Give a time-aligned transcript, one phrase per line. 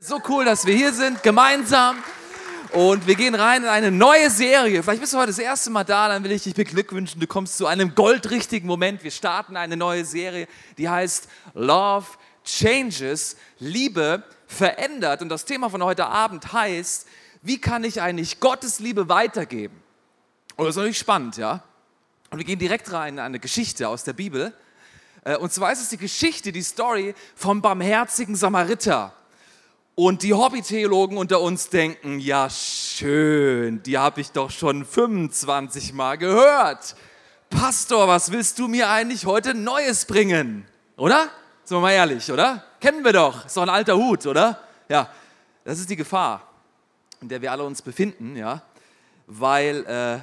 [0.00, 1.96] So cool, dass wir hier sind, gemeinsam.
[2.70, 4.80] Und wir gehen rein in eine neue Serie.
[4.80, 7.20] Vielleicht bist du heute das erste Mal da, dann will ich dich beglückwünschen.
[7.20, 9.02] Du kommst zu einem goldrichtigen Moment.
[9.02, 12.06] Wir starten eine neue Serie, die heißt Love
[12.44, 13.36] Changes.
[13.58, 15.20] Liebe verändert.
[15.20, 17.08] Und das Thema von heute Abend heißt,
[17.42, 19.82] wie kann ich eigentlich Gottes Liebe weitergeben?
[20.54, 21.64] Und das ist natürlich spannend, ja?
[22.30, 24.54] Und wir gehen direkt rein in eine Geschichte aus der Bibel.
[25.24, 29.12] Äh, und zwar ist es die Geschichte, die Story vom barmherzigen Samariter.
[29.98, 36.16] Und die Hobbytheologen unter uns denken, ja schön, die habe ich doch schon 25 Mal
[36.18, 36.94] gehört.
[37.50, 40.68] Pastor, was willst du mir eigentlich heute Neues bringen?
[40.96, 41.28] Oder?
[41.64, 42.62] Sind wir mal ehrlich, oder?
[42.78, 43.46] Kennen wir doch.
[43.46, 44.60] Ist doch ein alter Hut, oder?
[44.88, 45.10] Ja,
[45.64, 46.46] das ist die Gefahr,
[47.20, 48.62] in der wir alle uns befinden, ja.
[49.26, 50.20] Weil äh,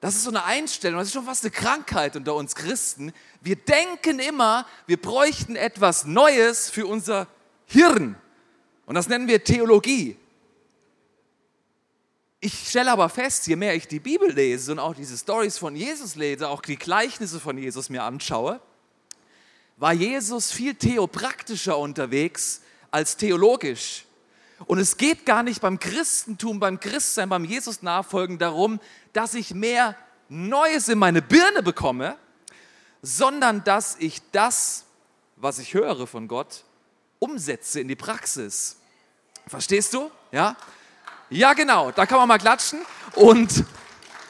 [0.00, 3.12] das ist so eine Einstellung, das ist schon fast eine Krankheit unter uns Christen.
[3.42, 7.26] Wir denken immer, wir bräuchten etwas Neues für unser
[7.66, 8.16] Hirn.
[8.86, 10.16] Und das nennen wir Theologie.
[12.40, 15.76] Ich stelle aber fest, je mehr ich die Bibel lese und auch diese Stories von
[15.76, 18.60] Jesus lese, auch die Gleichnisse von Jesus mir anschaue,
[19.76, 24.06] war Jesus viel theopraktischer unterwegs als theologisch.
[24.66, 28.80] Und es geht gar nicht beim Christentum, beim Christsein, beim Jesus-Nachfolgen darum,
[29.12, 29.96] dass ich mehr
[30.28, 32.16] Neues in meine Birne bekomme,
[33.02, 34.84] sondern dass ich das,
[35.36, 36.64] was ich höre von Gott,
[37.22, 38.76] umsetze in die Praxis.
[39.46, 40.10] Verstehst du?
[40.32, 40.56] Ja?
[41.30, 42.80] Ja, genau, da kann man mal klatschen.
[43.14, 43.64] Und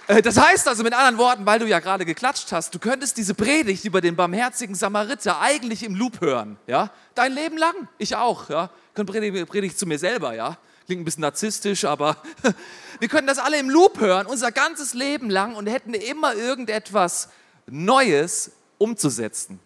[0.08, 3.16] äh, das heißt also mit anderen Worten, weil du ja gerade geklatscht hast, du könntest
[3.16, 6.58] diese Predigt über den barmherzigen Samariter eigentlich im Loop hören.
[6.66, 6.90] Ja?
[7.14, 7.88] Dein Leben lang.
[7.96, 8.50] Ich auch.
[8.50, 8.70] Ja?
[8.88, 10.58] Ich könnte Predigt, Predigt zu mir selber, ja.
[10.84, 12.18] Klingt ein bisschen narzisstisch, aber
[12.98, 17.30] wir können das alle im Loop hören, unser ganzes Leben lang und hätten immer irgendetwas
[17.66, 19.60] Neues umzusetzen.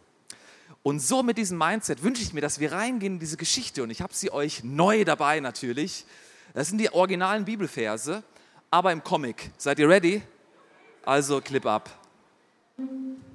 [0.86, 3.82] Und so mit diesem Mindset wünsche ich mir, dass wir reingehen in diese Geschichte.
[3.82, 6.04] Und ich habe sie euch neu dabei natürlich.
[6.54, 8.22] Das sind die originalen Bibelverse,
[8.70, 9.50] aber im Comic.
[9.58, 10.22] Seid ihr ready?
[11.04, 11.90] Also Clip ab.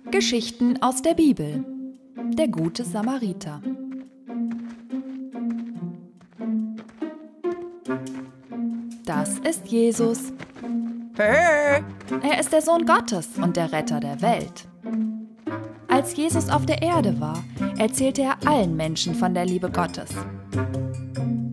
[0.09, 1.65] Geschichten aus der Bibel.
[2.15, 3.61] Der gute Samariter.
[9.03, 10.31] Das ist Jesus.
[11.17, 14.70] Er ist der Sohn Gottes und der Retter der Welt.
[16.01, 17.43] Als Jesus auf der Erde war,
[17.77, 20.09] erzählte er allen Menschen von der Liebe Gottes.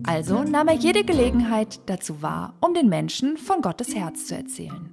[0.07, 4.89] Also nahm er jede Gelegenheit dazu wahr, um den Menschen von Gottes Herz zu erzählen.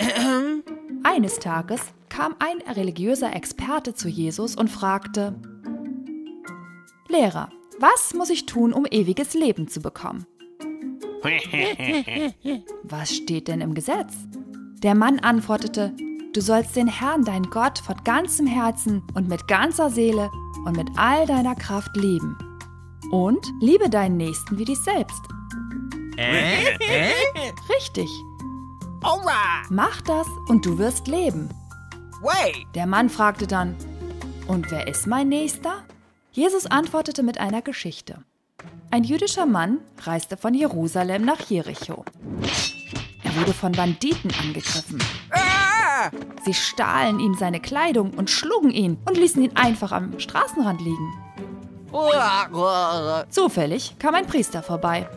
[1.04, 5.36] Eines Tages kam ein religiöser Experte zu Jesus und fragte,
[7.08, 10.26] Lehrer, was muss ich tun, um ewiges Leben zu bekommen?
[12.82, 14.12] Was steht denn im Gesetz?
[14.82, 15.94] Der Mann antwortete,
[16.32, 20.30] Du sollst den Herrn, dein Gott, von ganzem Herzen und mit ganzer Seele
[20.64, 22.38] und mit all deiner Kraft lieben.
[23.10, 25.20] Und liebe deinen Nächsten wie dich selbst.
[26.16, 26.74] Äh?
[26.80, 27.12] Äh?
[27.76, 28.08] Richtig.
[29.02, 29.70] Alright.
[29.70, 31.50] Mach das und du wirst leben.
[32.22, 32.66] Wait.
[32.74, 33.76] Der Mann fragte dann,
[34.46, 35.82] und wer ist mein Nächster?
[36.30, 38.24] Jesus antwortete mit einer Geschichte.
[38.90, 42.06] Ein jüdischer Mann reiste von Jerusalem nach Jericho.
[43.22, 44.98] Er wurde von Banditen angegriffen.
[46.02, 46.10] Ah!
[46.44, 51.12] Sie stahlen ihm seine Kleidung und schlugen ihn und ließen ihn einfach am Straßenrand liegen.
[53.30, 55.08] Zufällig kam ein Priester vorbei.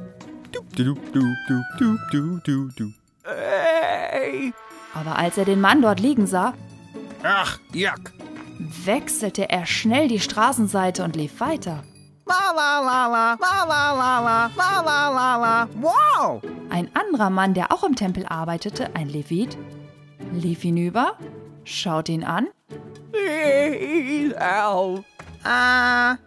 [4.93, 6.53] Aber als er den Mann dort liegen sah,
[7.23, 8.13] Ach, yuck.
[8.85, 11.83] wechselte er schnell die Straßenseite und lief weiter.
[15.81, 16.41] Wow.
[16.69, 19.57] Ein anderer Mann, der auch im Tempel arbeitete, ein Levit,
[20.39, 21.17] lief hinüber,
[21.63, 22.47] schaute ihn an.
[25.43, 26.17] Ah,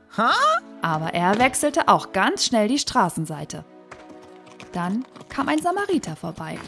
[0.82, 3.64] aber er wechselte auch ganz schnell die Straßenseite.
[4.72, 6.58] Dann kam ein Samariter vorbei.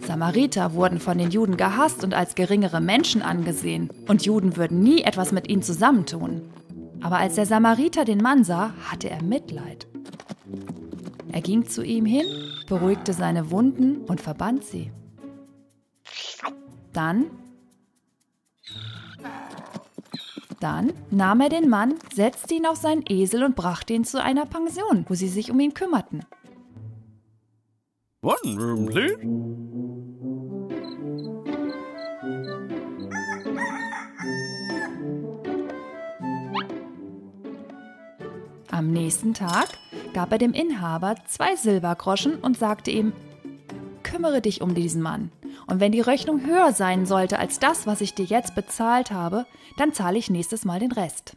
[0.00, 5.02] Samariter wurden von den Juden gehasst und als geringere Menschen angesehen, und Juden würden nie
[5.02, 6.42] etwas mit ihnen zusammentun.
[7.02, 9.86] Aber als der Samariter den Mann sah, hatte er Mitleid.
[11.32, 12.26] Er ging zu ihm hin,
[12.68, 14.92] beruhigte seine Wunden und verband sie.
[16.92, 17.30] Dann
[20.60, 24.46] Dann nahm er den Mann, setzte ihn auf seinen Esel und brachte ihn zu einer
[24.46, 26.24] Pension, wo sie sich um ihn kümmerten.
[28.22, 29.18] One room, please.
[38.70, 39.68] Am nächsten Tag
[40.14, 43.12] gab er dem Inhaber zwei Silbergroschen und sagte ihm,
[44.02, 45.30] kümmere dich um diesen Mann.
[45.66, 49.46] Und wenn die Rechnung höher sein sollte als das, was ich dir jetzt bezahlt habe,
[49.78, 51.36] dann zahle ich nächstes Mal den Rest.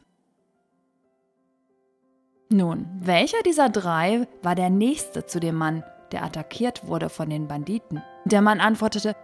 [2.50, 7.47] Nun, welcher dieser drei war der nächste zu dem Mann, der attackiert wurde von den
[7.47, 8.01] Banditen?
[8.25, 9.15] Der Mann antwortete,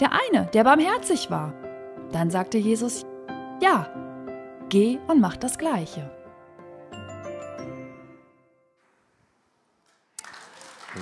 [0.00, 1.54] der eine, der barmherzig war.
[2.12, 3.06] Dann sagte Jesus,
[3.60, 3.88] ja,
[4.68, 6.10] geh und mach das gleiche.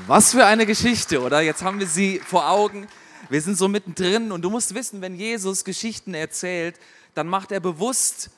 [0.07, 1.41] Was für eine Geschichte, oder?
[1.41, 2.87] Jetzt haben wir sie vor Augen.
[3.31, 6.75] Wir sind so mittendrin und du musst wissen, wenn Jesus Geschichten erzählt,
[7.15, 8.31] dann macht er bewusst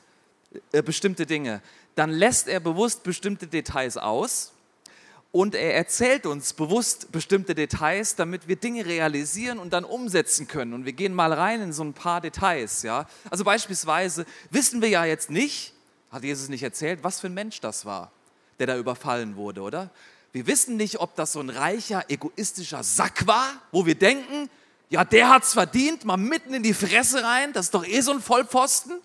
[0.71, 1.63] äh, bestimmte Dinge.
[1.95, 4.53] Dann lässt er bewusst bestimmte Details aus
[5.31, 10.73] und er erzählt uns bewusst bestimmte Details, damit wir Dinge realisieren und dann umsetzen können.
[10.73, 12.83] Und wir gehen mal rein in so ein paar Details.
[12.83, 13.07] Ja?
[13.31, 15.73] Also beispielsweise wissen wir ja jetzt nicht,
[16.11, 18.11] hat Jesus nicht erzählt, was für ein Mensch das war,
[18.59, 19.89] der da überfallen wurde, oder?
[20.33, 24.49] Wir wissen nicht, ob das so ein reicher, egoistischer Sack war, wo wir denken,
[24.93, 28.11] ja, der hat's verdient, mal mitten in die Fresse rein, das ist doch eh so
[28.11, 29.01] ein Vollpfosten.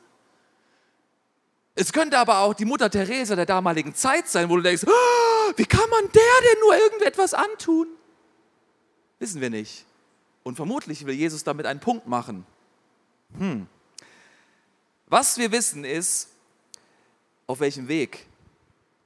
[1.74, 5.52] Es könnte aber auch die Mutter Teresa der damaligen Zeit sein, wo du denkst, oh,
[5.56, 7.88] wie kann man der denn nur irgendetwas antun?
[9.18, 9.86] Wissen wir nicht.
[10.42, 12.44] Und vermutlich will Jesus damit einen Punkt machen.
[13.38, 13.66] Hm.
[15.06, 16.28] Was wir wissen ist,
[17.46, 18.26] auf welchem Weg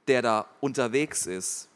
[0.09, 1.69] der da unterwegs ist.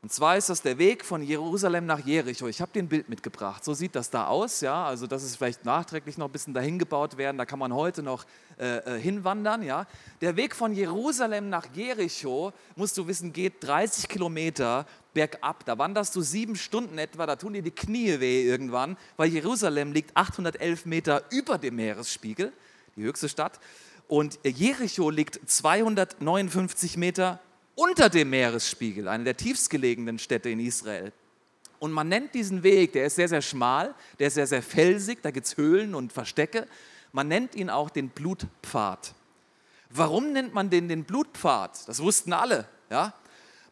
[0.00, 2.46] Und zwar ist das der Weg von Jerusalem nach Jericho.
[2.46, 3.64] Ich habe dir ein Bild mitgebracht.
[3.64, 4.60] So sieht das da aus.
[4.60, 4.86] Ja?
[4.86, 7.36] Also das ist vielleicht nachträglich noch ein bisschen dahin gebaut werden.
[7.36, 8.24] Da kann man heute noch
[8.60, 9.64] äh, äh, hinwandern.
[9.64, 9.88] Ja?
[10.20, 15.64] Der Weg von Jerusalem nach Jericho, musst du wissen, geht 30 Kilometer bergab.
[15.64, 17.26] Da wanderst du sieben Stunden etwa.
[17.26, 22.52] Da tun dir die Knie weh irgendwann, weil Jerusalem liegt 811 Meter über dem Meeresspiegel,
[22.94, 23.58] die höchste Stadt.
[24.06, 27.40] Und Jericho liegt 259 Meter
[27.78, 31.12] unter dem Meeresspiegel, eine der tiefstgelegenen Städte in Israel.
[31.78, 35.22] Und man nennt diesen Weg, der ist sehr, sehr schmal, der ist sehr, sehr felsig,
[35.22, 36.66] da gibt es Höhlen und Verstecke.
[37.12, 39.14] Man nennt ihn auch den Blutpfad.
[39.90, 41.86] Warum nennt man den den Blutpfad?
[41.86, 42.66] Das wussten alle.
[42.90, 43.14] Ja?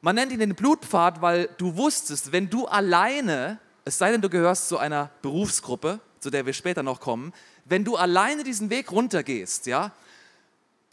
[0.01, 4.31] Man nennt ihn den Blutpfad, weil du wusstest, wenn du alleine, es sei denn, du
[4.31, 7.33] gehörst zu einer Berufsgruppe, zu der wir später noch kommen,
[7.65, 9.91] wenn du alleine diesen Weg runtergehst, ja,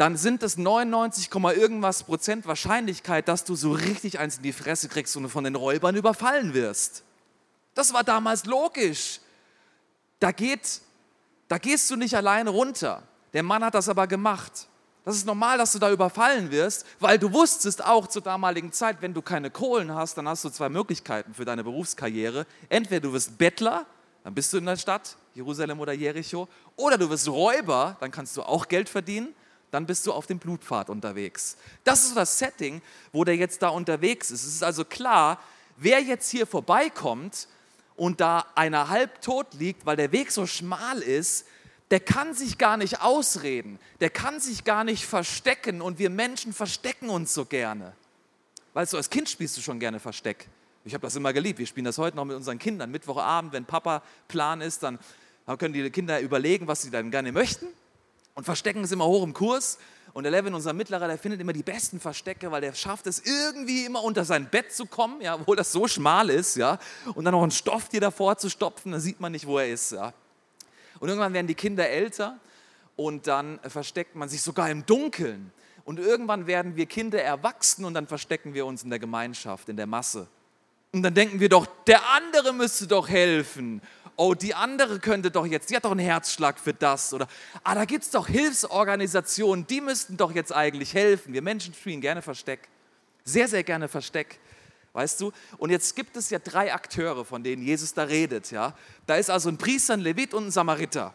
[0.04, 4.90] dann sind es 99, irgendwas Prozent Wahrscheinlichkeit, dass du so richtig eins in die Fresse
[4.90, 7.06] kriegst und von den Räubern überfallen wirst.
[7.74, 9.22] Das war damals logisch.
[10.20, 10.82] Da, geht,
[11.48, 13.04] da gehst du nicht alleine runter.
[13.32, 14.68] Der Mann hat das aber gemacht.
[15.06, 18.98] Das ist normal, dass du da überfallen wirst, weil du wusstest auch zur damaligen Zeit,
[19.00, 22.46] wenn du keine Kohlen hast, dann hast du zwei Möglichkeiten für deine Berufskarriere.
[22.68, 23.86] Entweder du wirst Bettler,
[24.26, 28.36] dann bist du in der Stadt, Jerusalem oder Jericho, oder du wirst Räuber, dann kannst
[28.36, 29.34] du auch Geld verdienen
[29.74, 31.58] dann bist du auf dem Blutpfad unterwegs.
[31.84, 32.82] Das ist so das Setting,
[33.12, 34.44] wo der jetzt da unterwegs ist.
[34.44, 35.40] Es ist also klar,
[35.78, 37.48] wer jetzt hier vorbeikommt
[37.96, 41.48] und da einer halb tot liegt, weil der Weg so schmal ist,
[41.90, 46.54] der kann sich gar nicht ausreden, der kann sich gar nicht verstecken und wir Menschen
[46.54, 47.94] verstecken uns so gerne.
[48.74, 50.48] Weißt du, als Kind spielst du schon gerne Versteck.
[50.86, 51.60] Ich habe das immer geliebt.
[51.60, 52.92] Wir spielen das heute noch mit unseren Kindern.
[52.92, 55.00] Mittwochabend, wenn Papa Plan ist, dann
[55.58, 57.68] können die Kinder überlegen, was sie dann gerne möchten.
[58.36, 59.78] Und Verstecken ist immer hoch im Kurs.
[60.14, 63.20] Und der Levin, unser Mittlerer, der findet immer die besten Verstecke, weil der schafft es
[63.26, 66.78] irgendwie immer unter sein Bett zu kommen, ja, obwohl das so schmal ist, ja.
[67.16, 69.70] Und dann noch einen Stoff dir davor zu stopfen, dann sieht man nicht, wo er
[69.70, 70.14] ist, ja.
[71.00, 72.38] Und irgendwann werden die Kinder älter
[72.96, 75.52] und dann versteckt man sich sogar im Dunkeln.
[75.84, 79.78] Und irgendwann werden wir Kinder erwachsen und dann verstecken wir uns in der Gemeinschaft, in
[79.78, 80.28] der Masse.
[80.94, 83.82] Und dann denken wir doch, der andere müsste doch helfen
[84.16, 87.14] oh, die andere könnte doch jetzt, die hat doch einen Herzschlag für das.
[87.14, 87.28] Oder,
[87.64, 91.34] ah, da gibt es doch Hilfsorganisationen, die müssten doch jetzt eigentlich helfen.
[91.34, 92.70] Wir Menschen spielen gerne Versteck.
[93.26, 94.40] Sehr, sehr gerne Versteck.
[94.94, 95.32] Weißt du?
[95.58, 98.52] Und jetzt gibt es ja drei Akteure, von denen Jesus da redet.
[98.52, 98.76] Ja?
[99.08, 101.14] Da ist also ein Priester, ein Levit und ein Samariter.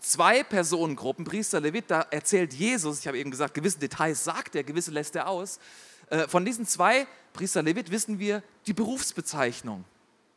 [0.00, 4.64] Zwei Personengruppen, Priester, Levit, da erzählt Jesus, ich habe eben gesagt, gewisse Details sagt er,
[4.64, 5.60] gewisse lässt er aus.
[6.10, 9.84] Äh, von diesen zwei, Priester, Levit, wissen wir die Berufsbezeichnung.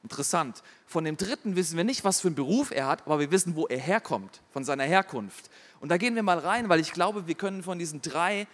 [0.05, 0.61] Interessant.
[0.85, 3.55] Von dem dritten wissen wir nicht, was für einen Beruf er hat, aber wir wissen,
[3.55, 5.49] wo er herkommt, von seiner Herkunft.
[5.79, 8.45] Und da gehen wir mal rein, weil ich glaube, wir können von diesen drei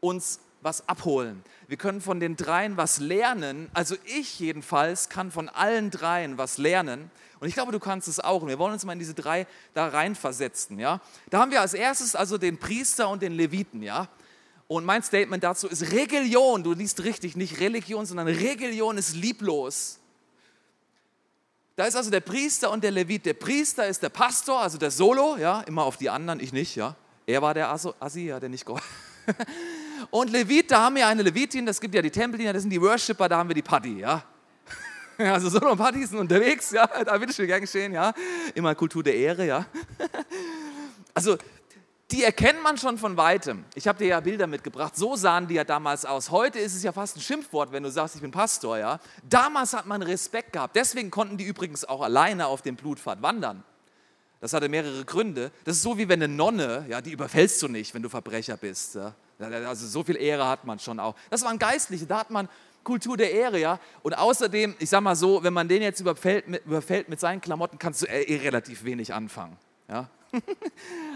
[0.00, 1.44] uns was abholen.
[1.68, 3.70] Wir können von den dreien was lernen.
[3.74, 7.12] Also ich jedenfalls kann von allen dreien was lernen.
[7.38, 8.42] Und ich glaube, du kannst es auch.
[8.42, 10.80] Und wir wollen uns mal in diese drei da reinversetzen.
[10.80, 11.00] Ja?
[11.30, 13.84] Da haben wir als erstes also den Priester und den Leviten.
[13.84, 14.08] Ja?
[14.66, 16.64] Und mein Statement dazu ist Religion.
[16.64, 20.00] Du liest richtig, nicht Religion, sondern Religion ist lieblos.
[21.78, 23.24] Da ist also der Priester und der Levit.
[23.24, 26.74] Der Priester ist der Pastor, also der Solo, ja, immer auf die anderen, ich nicht,
[26.74, 26.96] ja.
[27.24, 28.82] Er war der Assi, ja, der nicht Gott.
[30.10, 32.82] Und Levit, da haben wir eine Levitin, das gibt ja die Tempeldiener, das sind die
[32.82, 34.24] Worshipper, da haben wir die Paddy, ja.
[35.18, 38.12] Also Solo und Paddy sind unterwegs, ja, da bitte schön gern geschehen, ja.
[38.56, 39.64] Immer Kultur der Ehre, ja.
[41.14, 41.38] Also
[42.10, 43.64] die erkennt man schon von weitem.
[43.74, 46.30] Ich habe dir ja Bilder mitgebracht, so sahen die ja damals aus.
[46.30, 48.98] Heute ist es ja fast ein Schimpfwort, wenn du sagst, ich bin Pastor, ja.
[49.28, 50.74] Damals hat man Respekt gehabt.
[50.74, 53.62] Deswegen konnten die übrigens auch alleine auf dem Blutpfad wandern.
[54.40, 55.50] Das hatte mehrere Gründe.
[55.64, 58.56] Das ist so wie wenn eine Nonne, ja, die überfällst du nicht, wenn du Verbrecher
[58.56, 58.94] bist.
[58.94, 59.14] Ja.
[59.38, 61.14] Also so viel Ehre hat man schon auch.
[61.28, 62.48] Das waren Geistliche, da hat man
[62.84, 63.78] Kultur der Ehre, ja.
[64.02, 67.42] Und außerdem, ich sag mal so, wenn man den jetzt überfällt mit, überfällt mit seinen
[67.42, 69.58] Klamotten, kannst du eh relativ wenig anfangen,
[69.90, 70.08] ja.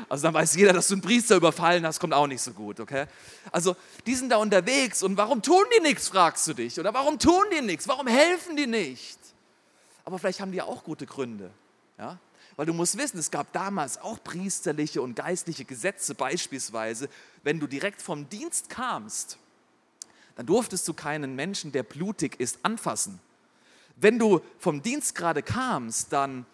[0.09, 2.81] Also dann weiß jeder, dass du einen Priester überfallen hast, kommt auch nicht so gut,
[2.81, 3.07] okay?
[3.50, 6.78] Also die sind da unterwegs und warum tun die nichts, fragst du dich.
[6.78, 7.88] Oder warum tun die nichts?
[7.88, 9.19] Warum helfen die nicht?
[10.04, 11.50] Aber vielleicht haben die ja auch gute Gründe,
[11.99, 12.19] ja?
[12.57, 17.09] Weil du musst wissen, es gab damals auch priesterliche und geistliche Gesetze, beispielsweise,
[17.42, 19.38] wenn du direkt vom Dienst kamst,
[20.37, 23.21] dann durftest du keinen Menschen, der blutig ist, anfassen.
[23.97, 26.45] Wenn du vom Dienst gerade kamst, dann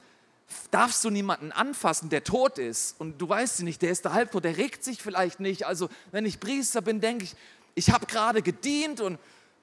[0.70, 4.44] darfst du niemanden anfassen, der tot ist und du weißt nicht, der ist da halbtot,
[4.44, 5.66] der regt sich vielleicht nicht.
[5.66, 7.34] Also wenn ich Priester bin, denke ich,
[7.74, 9.18] ich habe gerade gedient und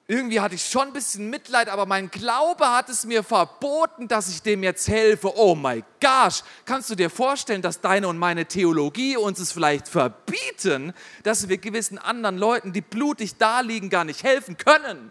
[0.08, 4.28] irgendwie hatte ich schon ein bisschen Mitleid, aber mein Glaube hat es mir verboten, dass
[4.28, 5.36] ich dem jetzt helfe.
[5.36, 9.88] Oh my gosh, kannst du dir vorstellen, dass deine und meine Theologie uns es vielleicht
[9.88, 10.92] verbieten,
[11.24, 15.10] dass wir gewissen anderen Leuten, die blutig daliegen, gar nicht helfen können?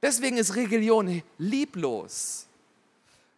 [0.00, 2.46] Deswegen ist Religion lieblos.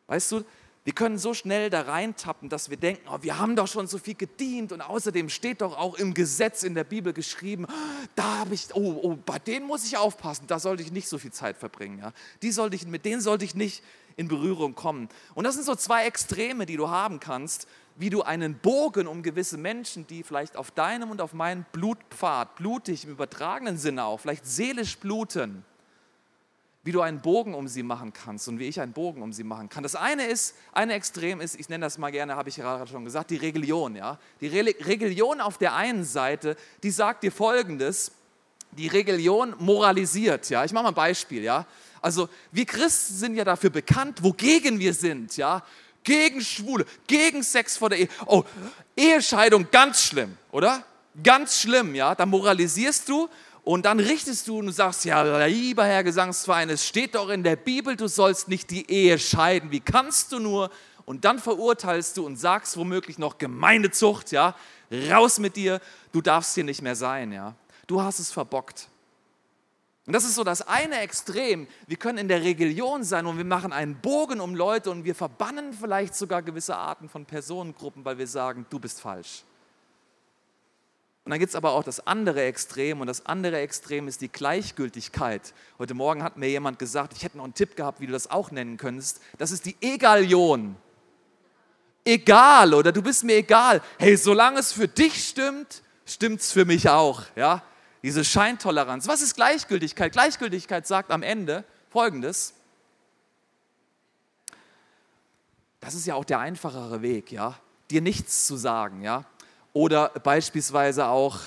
[0.07, 0.45] Weißt du,
[0.91, 3.97] wir können so schnell da reintappen, dass wir denken, oh, wir haben doch schon so
[3.97, 7.69] viel gedient und außerdem steht doch auch im Gesetz in der Bibel geschrieben,
[8.17, 11.17] da habe ich, oh, oh, bei denen muss ich aufpassen, da sollte ich nicht so
[11.19, 12.01] viel Zeit verbringen.
[12.01, 12.13] Ja?
[12.43, 13.85] Die sollte ich, mit denen sollte ich nicht
[14.17, 15.09] in Berührung kommen.
[15.37, 19.23] Und das sind so zwei Extreme, die du haben kannst, wie du einen Bogen um
[19.23, 24.19] gewisse Menschen, die vielleicht auf deinem und auf meinem Blutpfad, blutig im übertragenen Sinne auch,
[24.19, 25.65] vielleicht seelisch bluten,
[26.83, 29.45] wie du einen Bogen um sie machen kannst und wie ich einen Bogen um sie
[29.45, 29.83] machen kann.
[29.83, 33.05] Das eine ist, eine Extrem ist, ich nenne das mal gerne, habe ich gerade schon
[33.05, 33.97] gesagt, die Religion.
[33.97, 34.19] Ja?
[34.41, 38.13] Die Religion auf der einen Seite, die sagt dir Folgendes,
[38.73, 40.49] die Religion moralisiert.
[40.49, 40.65] Ja?
[40.65, 41.43] Ich mache mal ein Beispiel.
[41.43, 41.67] Ja?
[42.01, 45.37] Also wir Christen sind ja dafür bekannt, wogegen wir sind.
[45.37, 45.63] Ja?
[46.03, 48.09] Gegen Schwule, gegen Sex vor der Ehe.
[48.25, 48.43] Oh,
[48.97, 50.83] Ehescheidung, ganz schlimm, oder?
[51.23, 52.15] Ganz schlimm, ja?
[52.15, 53.29] Da moralisierst du
[53.71, 57.55] und dann richtest du und sagst, ja, lieber Herr Gesangsverein, es steht doch in der
[57.55, 59.71] Bibel, du sollst nicht die Ehe scheiden.
[59.71, 60.71] Wie kannst du nur?
[61.05, 64.57] Und dann verurteilst du und sagst womöglich noch Gemeindezucht, ja,
[65.09, 67.55] raus mit dir, du darfst hier nicht mehr sein, ja.
[67.87, 68.89] Du hast es verbockt.
[70.05, 71.69] Und das ist so das eine Extrem.
[71.87, 75.15] Wir können in der Religion sein und wir machen einen Bogen um Leute und wir
[75.15, 79.45] verbannen vielleicht sogar gewisse Arten von Personengruppen, weil wir sagen, du bist falsch.
[81.25, 84.33] Und dann gibt es aber auch das andere Extrem und das andere Extrem ist die
[84.33, 85.53] Gleichgültigkeit.
[85.79, 88.31] Heute Morgen hat mir jemand gesagt, ich hätte noch einen Tipp gehabt, wie du das
[88.31, 89.21] auch nennen könntest.
[89.39, 90.77] Das ist die Egalion.
[92.05, 93.83] Egal oder du bist mir egal.
[93.99, 97.23] Hey, solange es für dich stimmt, stimmt es für mich auch.
[97.37, 97.63] Ja?
[98.03, 99.07] Diese Scheintoleranz.
[99.07, 100.13] Was ist Gleichgültigkeit?
[100.13, 102.55] Gleichgültigkeit sagt am Ende Folgendes.
[105.81, 107.59] Das ist ja auch der einfachere Weg, ja,
[107.91, 109.25] dir nichts zu sagen, ja.
[109.73, 111.39] Oder beispielsweise auch,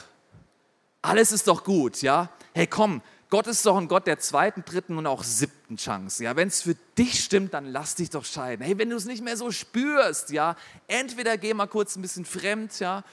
[1.01, 2.29] alles ist doch gut, ja?
[2.53, 3.01] Hey, komm,
[3.33, 6.23] Gott ist doch ein Gott der zweiten, dritten und auch siebten Chance.
[6.23, 8.63] Ja, wenn es für dich stimmt, dann lass dich doch scheiden.
[8.63, 10.55] Hey, wenn du es nicht mehr so spürst, ja,
[10.87, 13.03] entweder geh mal kurz ein bisschen fremd, ja,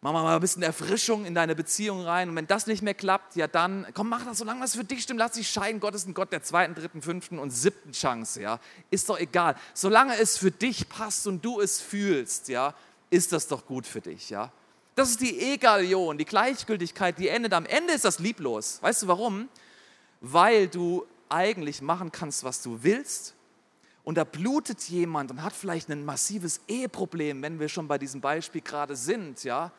[0.00, 2.28] mach mal ein bisschen Erfrischung in deine Beziehung rein.
[2.28, 5.02] Und wenn das nicht mehr klappt, ja, dann komm, mach das, solange das für dich
[5.02, 5.80] stimmt, lass dich scheiden.
[5.80, 8.60] Gott ist ein Gott der zweiten, dritten, fünften und siebten Chance, ja,
[8.90, 9.56] ist doch egal.
[9.74, 12.74] Solange es für dich passt und du es fühlst, ja,
[13.12, 14.50] ist das doch gut für dich, ja?
[14.94, 17.52] Das ist die Egalion, die Gleichgültigkeit, die endet.
[17.52, 18.78] Am Ende ist das lieblos.
[18.82, 19.48] Weißt du warum?
[20.20, 23.34] Weil du eigentlich machen kannst, was du willst.
[24.02, 28.20] Und da blutet jemand und hat vielleicht ein massives Eheproblem, wenn wir schon bei diesem
[28.20, 29.70] Beispiel gerade sind, ja?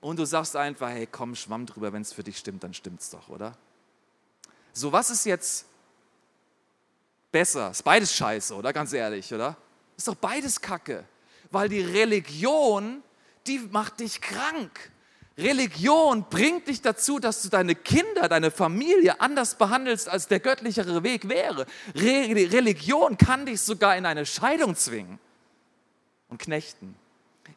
[0.00, 3.10] Und du sagst einfach, hey, komm, schwamm drüber, wenn es für dich stimmt, dann stimmt's
[3.10, 3.58] doch, oder?
[4.72, 5.66] So, was ist jetzt
[7.32, 7.72] besser?
[7.72, 8.72] Ist beides scheiße, oder?
[8.72, 9.56] Ganz ehrlich, oder?
[9.96, 11.04] Ist doch beides Kacke
[11.50, 13.02] weil die Religion,
[13.46, 14.90] die macht dich krank.
[15.38, 21.04] Religion bringt dich dazu, dass du deine Kinder, deine Familie anders behandelst, als der göttlichere
[21.04, 21.64] Weg wäre.
[21.94, 25.20] Re Religion kann dich sogar in eine Scheidung zwingen
[26.28, 26.96] und knechten.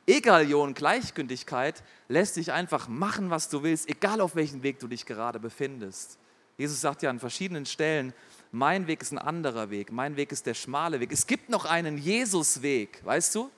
[0.06, 5.06] Egalion, Gleichgültigkeit lässt dich einfach machen, was du willst, egal auf welchem Weg du dich
[5.06, 6.18] gerade befindest.
[6.58, 8.14] Jesus sagt ja an verschiedenen Stellen,
[8.52, 11.12] mein Weg ist ein anderer Weg, mein Weg ist der schmale Weg.
[11.12, 13.50] Es gibt noch einen Jesusweg, weißt du?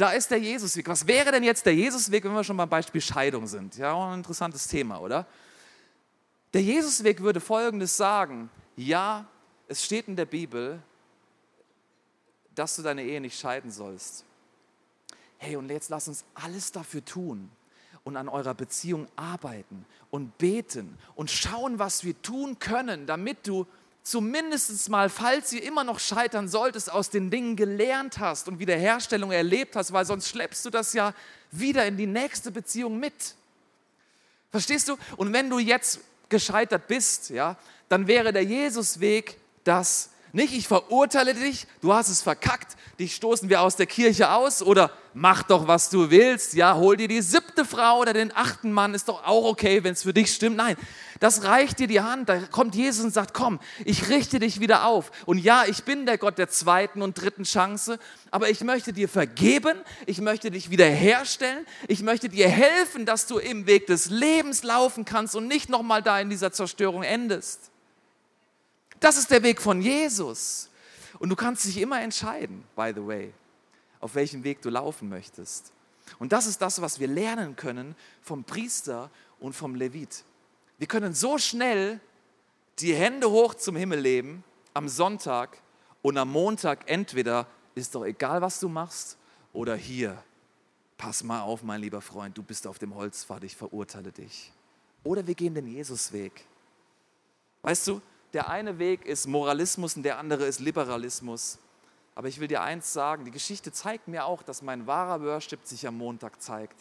[0.00, 0.88] Da ist der Jesusweg.
[0.88, 3.76] Was wäre denn jetzt der Jesusweg, wenn wir schon beim Beispiel Scheidung sind?
[3.76, 5.26] Ja, auch ein interessantes Thema, oder?
[6.54, 8.48] Der Jesusweg würde Folgendes sagen.
[8.76, 9.26] Ja,
[9.68, 10.82] es steht in der Bibel,
[12.54, 14.24] dass du deine Ehe nicht scheiden sollst.
[15.36, 17.50] hey, und jetzt lass uns alles dafür tun
[18.02, 23.66] und an eurer Beziehung arbeiten und beten und schauen, was wir tun können, damit du
[24.02, 29.30] zumindest mal, falls ihr immer noch scheitern solltest, aus den Dingen gelernt hast und Wiederherstellung
[29.30, 31.14] erlebt hast, weil sonst schleppst du das ja
[31.50, 33.34] wieder in die nächste Beziehung mit.
[34.50, 34.96] Verstehst du?
[35.16, 37.56] Und wenn du jetzt gescheitert bist, ja,
[37.88, 43.48] dann wäre der Jesusweg das, nicht ich verurteile dich, du hast es verkackt, dich stoßen
[43.48, 47.22] wir aus der Kirche aus oder mach doch, was du willst, ja, hol dir die
[47.22, 50.56] siebte Frau oder den achten Mann, ist doch auch okay, wenn es für dich stimmt.
[50.56, 50.76] Nein,
[51.18, 54.86] das reicht dir die Hand, da kommt Jesus und sagt, komm, ich richte dich wieder
[54.86, 55.10] auf.
[55.26, 57.98] Und ja, ich bin der Gott der zweiten und dritten Chance,
[58.30, 63.38] aber ich möchte dir vergeben, ich möchte dich wiederherstellen, ich möchte dir helfen, dass du
[63.38, 67.69] im Weg des Lebens laufen kannst und nicht nochmal da in dieser Zerstörung endest.
[69.00, 70.68] Das ist der Weg von Jesus.
[71.18, 73.32] Und du kannst dich immer entscheiden, by the way,
[73.98, 75.72] auf welchem Weg du laufen möchtest.
[76.18, 80.24] Und das ist das, was wir lernen können vom Priester und vom Levit.
[80.78, 82.00] Wir können so schnell
[82.78, 85.60] die Hände hoch zum Himmel leben am Sonntag
[86.02, 89.18] und am Montag entweder ist doch egal, was du machst
[89.52, 90.22] oder hier,
[90.96, 94.52] pass mal auf, mein lieber Freund, du bist auf dem Holzpfad, ich verurteile dich.
[95.04, 96.46] Oder wir gehen den Jesusweg.
[97.62, 98.00] Weißt du,
[98.32, 101.58] der eine Weg ist Moralismus und der andere ist Liberalismus.
[102.14, 105.60] Aber ich will dir eins sagen, die Geschichte zeigt mir auch, dass mein wahrer Worship
[105.64, 106.78] sich am Montag zeigt.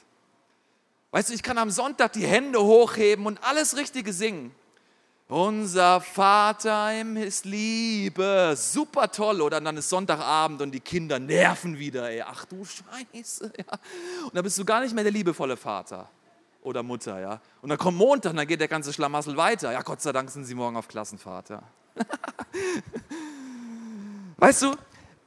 [1.12, 4.54] Weißt du, ich kann am Sonntag die Hände hochheben und alles Richtige singen.
[5.28, 9.42] Unser Vater im ist Liebe, super toll.
[9.42, 12.10] Oder dann ist Sonntagabend und die Kinder nerven wieder.
[12.10, 12.22] Ey.
[12.22, 13.54] Ach du Scheiße.
[13.58, 13.80] Ja.
[14.24, 16.10] Und dann bist du gar nicht mehr der liebevolle Vater
[16.62, 17.42] oder Mutter, ja.
[17.62, 19.72] Und dann kommt Montag, dann geht der ganze Schlamassel weiter.
[19.72, 21.64] Ja, Gott sei Dank sind sie morgen auf Klassenfahrt, ja.
[24.38, 24.76] weißt du,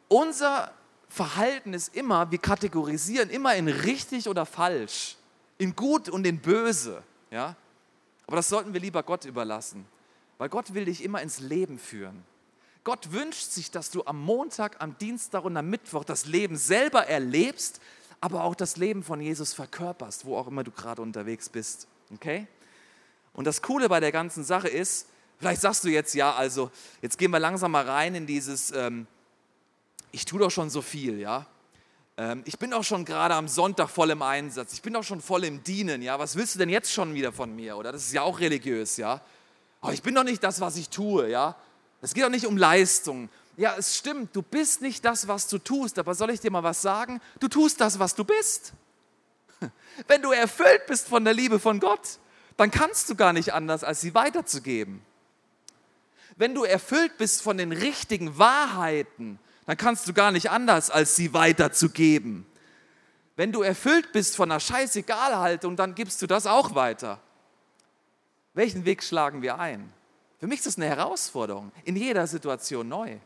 [0.08, 0.72] unser
[1.08, 5.16] Verhalten ist immer, wir kategorisieren immer in richtig oder falsch,
[5.58, 7.54] in gut und in böse, ja.
[8.26, 9.86] Aber das sollten wir lieber Gott überlassen,
[10.38, 12.24] weil Gott will dich immer ins Leben führen.
[12.84, 17.06] Gott wünscht sich, dass du am Montag, am Dienstag und am Mittwoch das Leben selber
[17.06, 17.80] erlebst,
[18.22, 21.88] aber auch das Leben von Jesus verkörperst, wo auch immer du gerade unterwegs bist.
[22.14, 22.46] Okay?
[23.32, 25.08] Und das Coole bei der ganzen Sache ist,
[25.38, 26.70] vielleicht sagst du jetzt, ja, also
[27.02, 29.08] jetzt gehen wir langsam mal rein in dieses, ähm,
[30.12, 31.46] ich tue doch schon so viel, ja.
[32.16, 35.20] Ähm, ich bin doch schon gerade am Sonntag voll im Einsatz, ich bin doch schon
[35.20, 36.16] voll im Dienen, ja.
[36.20, 37.76] Was willst du denn jetzt schon wieder von mir?
[37.76, 39.20] Oder das ist ja auch religiös, ja.
[39.80, 41.56] Aber ich bin doch nicht das, was ich tue, ja.
[42.00, 45.58] Es geht doch nicht um Leistung ja, es stimmt, du bist nicht das, was du
[45.58, 47.20] tust, aber soll ich dir mal was sagen?
[47.38, 48.72] Du tust das, was du bist.
[50.08, 52.18] Wenn du erfüllt bist von der Liebe von Gott,
[52.56, 55.02] dann kannst du gar nicht anders, als sie weiterzugeben.
[56.36, 61.14] Wenn du erfüllt bist von den richtigen Wahrheiten, dann kannst du gar nicht anders, als
[61.14, 62.46] sie weiterzugeben.
[63.36, 67.20] Wenn du erfüllt bist von einer Scheißegal-Haltung, dann gibst du das auch weiter.
[68.54, 69.92] Welchen Weg schlagen wir ein?
[70.38, 73.18] Für mich ist das eine Herausforderung, in jeder Situation neu.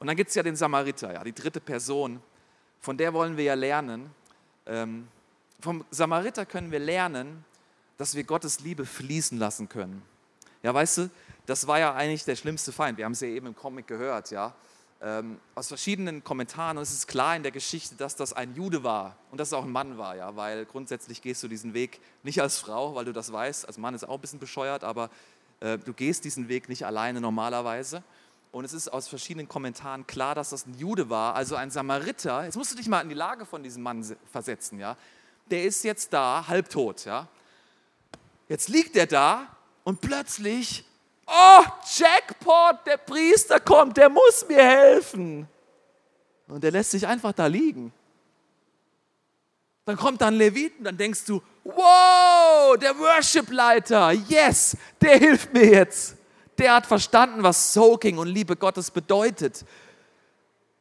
[0.00, 2.22] Und dann gibt es ja den Samariter, ja, die dritte Person,
[2.80, 4.10] von der wollen wir ja lernen.
[4.66, 5.06] Ähm,
[5.60, 7.44] vom Samariter können wir lernen,
[7.98, 10.02] dass wir Gottes Liebe fließen lassen können.
[10.62, 11.10] Ja, weißt du,
[11.44, 12.96] das war ja eigentlich der schlimmste Feind.
[12.96, 14.54] Wir haben es ja eben im Comic gehört, ja.
[15.02, 18.82] Ähm, aus verschiedenen Kommentaren und es ist klar in der Geschichte, dass das ein Jude
[18.82, 22.00] war und dass es auch ein Mann war, ja, weil grundsätzlich gehst du diesen Weg
[22.22, 23.66] nicht als Frau, weil du das weißt.
[23.66, 25.10] Als Mann ist auch ein bisschen bescheuert, aber
[25.60, 28.02] äh, du gehst diesen Weg nicht alleine normalerweise.
[28.52, 32.44] Und es ist aus verschiedenen Kommentaren klar, dass das ein Jude war, also ein Samariter.
[32.44, 34.96] Jetzt musst du dich mal in die Lage von diesem Mann versetzen, ja.
[35.50, 37.28] Der ist jetzt da, halbtot, ja.
[38.48, 39.46] Jetzt liegt er da
[39.84, 40.84] und plötzlich,
[41.26, 41.62] oh,
[41.96, 45.48] Jackpot, der Priester kommt, der muss mir helfen.
[46.48, 47.92] Und der lässt sich einfach da liegen.
[49.84, 56.16] Dann kommt dann Leviten, dann denkst du, wow, der Worship-Leiter, yes, der hilft mir jetzt
[56.60, 59.64] der hat verstanden, was Soaking und Liebe Gottes bedeutet.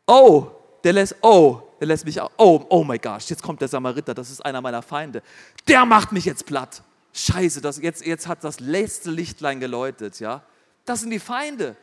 [0.05, 0.47] Oh,
[0.83, 4.29] der lässt, oh, der lässt mich, oh, oh my gosh, jetzt kommt der Samariter, das
[4.29, 5.23] ist einer meiner Feinde.
[5.67, 6.83] Der macht mich jetzt platt.
[7.13, 10.43] Scheiße, das, jetzt, jetzt hat das letzte Lichtlein geläutet, ja.
[10.85, 11.75] Das sind die Feinde.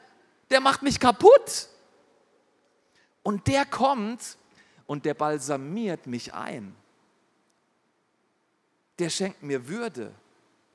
[0.50, 1.68] Der macht mich kaputt.
[3.22, 4.36] Und der kommt
[4.86, 6.76] und der balsamiert mich ein.
[8.98, 10.12] Der schenkt mir Würde.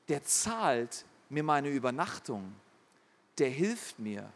[0.08, 2.54] Der zahlt mir meine Übernachtung
[3.38, 4.30] der hilft mir.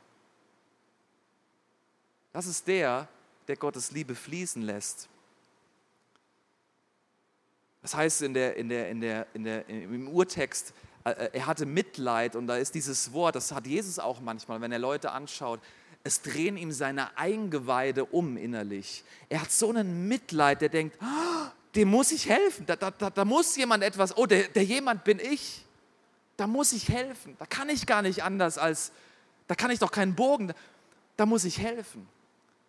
[2.32, 3.08] Das ist der,
[3.48, 5.08] der Gottes Liebe fließen lässt.
[7.82, 11.66] Das heißt in der, in der, in der, in der, im Urtext, äh, er hatte
[11.66, 15.60] Mitleid und da ist dieses Wort, das hat Jesus auch manchmal, wenn er Leute anschaut,
[16.02, 19.04] es drehen ihm seine Eingeweide um innerlich.
[19.28, 22.66] Er hat so einen Mitleid, der denkt, "Ah, dem muss ich helfen.
[22.66, 25.64] Da, da, da, da muss jemand etwas, oh, der, der jemand bin ich.
[26.36, 27.36] Da muss ich helfen.
[27.38, 28.92] Da kann ich gar nicht anders als,
[29.46, 30.52] da kann ich doch keinen Bogen,
[31.16, 32.06] da muss ich helfen.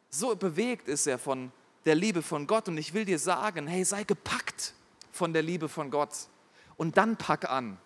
[0.10, 1.52] So bewegt ist er von
[1.86, 2.68] der Liebe von Gott.
[2.68, 4.74] Und ich will dir sagen, hey, sei gepackt
[5.12, 6.12] von der Liebe von Gott.
[6.78, 7.78] Und dann pack an.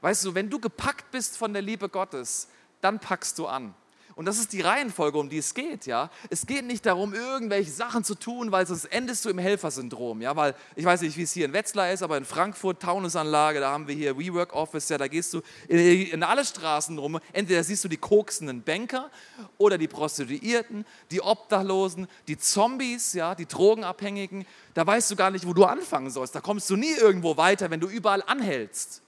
[0.00, 2.48] Weißt du, wenn du gepackt bist von der Liebe Gottes,
[2.80, 3.74] dann packst du an.
[4.20, 6.10] Und das ist die Reihenfolge, um die es geht, ja.
[6.28, 10.36] Es geht nicht darum, irgendwelche Sachen zu tun, weil sonst endest du im Helfersyndrom, ja.
[10.36, 13.70] Weil ich weiß nicht, wie es hier in Wetzlar ist, aber in Frankfurt, Taunusanlage, da
[13.70, 17.18] haben wir hier WeWork Office, ja, da gehst du in alle Straßen rum.
[17.32, 19.10] Entweder siehst du die koksenden Banker
[19.56, 24.44] oder die Prostituierten, die Obdachlosen, die Zombies, ja, die Drogenabhängigen.
[24.74, 26.34] Da weißt du gar nicht, wo du anfangen sollst.
[26.34, 29.00] Da kommst du nie irgendwo weiter, wenn du überall anhältst.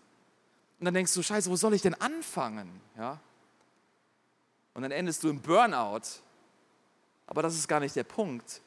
[0.80, 2.80] Und dann denkst du, Scheiße, wo soll ich denn anfangen?
[2.96, 3.20] Ja?
[4.74, 6.20] Und dann endest du im Burnout.
[7.26, 8.60] Aber das ist gar nicht der Punkt.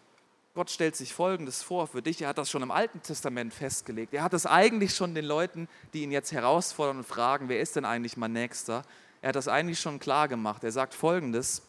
[0.53, 2.21] Gott stellt sich Folgendes vor für dich.
[2.21, 4.13] Er hat das schon im Alten Testament festgelegt.
[4.13, 7.75] Er hat das eigentlich schon den Leuten, die ihn jetzt herausfordern und fragen, wer ist
[7.75, 8.83] denn eigentlich mein Nächster?
[9.21, 10.63] Er hat das eigentlich schon klar gemacht.
[10.63, 11.61] Er sagt Folgendes.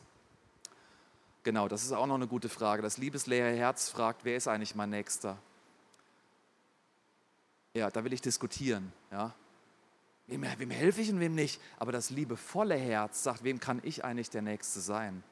[1.42, 2.82] Genau, das ist auch noch eine gute Frage.
[2.82, 5.36] Das liebesleere Herz fragt, wer ist eigentlich mein Nächster?
[7.74, 8.92] Ja, da will ich diskutieren.
[9.10, 9.34] Ja.
[10.28, 11.60] Wem, wem helfe ich und wem nicht?
[11.78, 15.22] Aber das liebevolle Herz sagt, wem kann ich eigentlich der Nächste sein?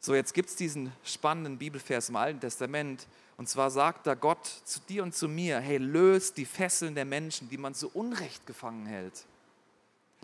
[0.00, 3.06] So, jetzt gibt es diesen spannenden Bibelvers im Alten Testament.
[3.36, 7.04] Und zwar sagt da Gott zu dir und zu mir, hey, löst die Fesseln der
[7.04, 9.26] Menschen, die man so unrecht gefangen hält.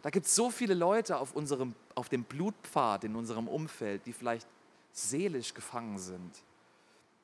[0.03, 4.13] Da gibt es so viele Leute auf, unserem, auf dem Blutpfad in unserem Umfeld, die
[4.13, 4.47] vielleicht
[4.93, 6.33] seelisch gefangen sind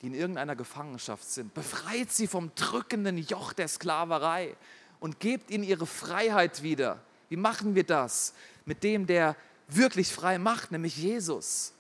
[0.01, 1.53] die in irgendeiner Gefangenschaft sind.
[1.55, 4.57] Befreit sie vom drückenden Joch der Sklaverei
[4.99, 7.01] und gebt ihnen ihre Freiheit wieder.
[7.29, 8.35] Wie machen wir das?
[8.65, 9.37] Mit dem, der
[9.69, 11.73] wirklich frei macht, nämlich Jesus.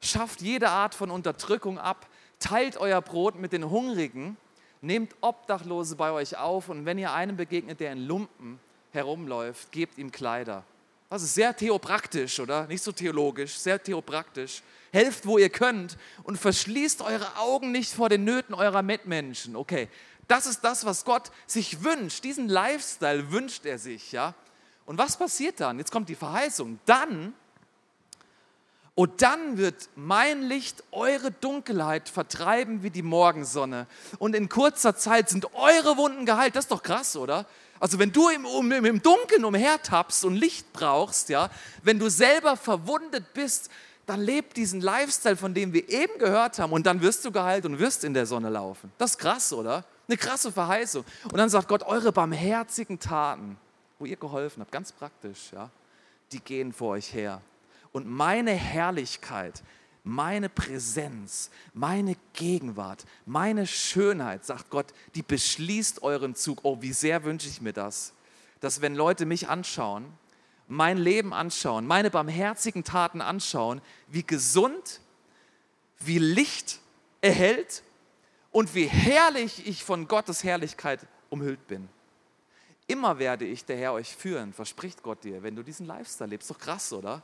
[0.00, 4.36] Schafft jede Art von Unterdrückung ab, teilt euer Brot mit den Hungrigen,
[4.80, 8.58] nehmt Obdachlose bei euch auf und wenn ihr einem begegnet, der in Lumpen
[8.92, 10.64] herumläuft, gebt ihm Kleider.
[11.08, 12.66] Das ist sehr theopraktisch, oder?
[12.66, 18.08] Nicht so theologisch, sehr theopraktisch helft, wo ihr könnt und verschließt eure Augen nicht vor
[18.08, 19.56] den Nöten eurer Mitmenschen.
[19.56, 19.88] Okay,
[20.28, 22.22] das ist das, was Gott sich wünscht.
[22.22, 24.34] Diesen Lifestyle wünscht er sich, ja.
[24.86, 25.78] Und was passiert dann?
[25.78, 26.78] Jetzt kommt die Verheißung.
[26.86, 27.34] Dann,
[28.94, 33.86] und dann wird mein Licht eure Dunkelheit vertreiben wie die Morgensonne.
[34.18, 36.56] Und in kurzer Zeit sind eure Wunden geheilt.
[36.56, 37.46] Das ist doch krass, oder?
[37.80, 41.50] Also wenn du im, um, im Dunkeln umhertappst und Licht brauchst, ja,
[41.82, 43.70] wenn du selber verwundet bist,
[44.10, 47.64] dann lebt diesen Lifestyle, von dem wir eben gehört haben, und dann wirst du geheilt
[47.64, 48.90] und wirst in der Sonne laufen.
[48.98, 49.84] Das ist krass, oder?
[50.08, 51.04] Eine krasse Verheißung.
[51.24, 53.56] Und dann sagt Gott, eure barmherzigen Taten,
[54.00, 55.70] wo ihr geholfen habt, ganz praktisch, ja,
[56.32, 57.40] die gehen vor euch her.
[57.92, 59.62] Und meine Herrlichkeit,
[60.02, 66.60] meine Präsenz, meine Gegenwart, meine Schönheit, sagt Gott, die beschließt euren Zug.
[66.64, 68.12] Oh, wie sehr wünsche ich mir das,
[68.58, 70.06] dass wenn Leute mich anschauen,
[70.70, 75.00] mein Leben anschauen, meine barmherzigen Taten anschauen, wie gesund,
[75.98, 76.78] wie Licht
[77.20, 77.82] erhält
[78.52, 81.88] und wie herrlich ich von Gottes Herrlichkeit umhüllt bin.
[82.86, 86.48] Immer werde ich der Herr euch führen, verspricht Gott dir, wenn du diesen Lifestyle lebst.
[86.50, 87.22] Doch krass, oder?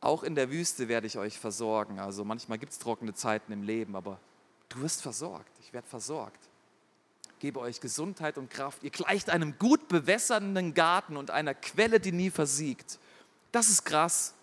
[0.00, 2.00] Auch in der Wüste werde ich euch versorgen.
[2.00, 4.18] Also manchmal gibt es trockene Zeiten im Leben, aber
[4.68, 5.52] du wirst versorgt.
[5.60, 6.48] Ich werde versorgt
[7.38, 8.82] gebe euch Gesundheit und Kraft.
[8.82, 12.98] Ihr gleicht einem gut bewässernden Garten und einer Quelle, die nie versiegt.
[13.52, 14.34] Das ist krass.